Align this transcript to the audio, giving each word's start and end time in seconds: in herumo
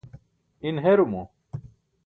in 0.69 0.75
herumo 0.83 1.21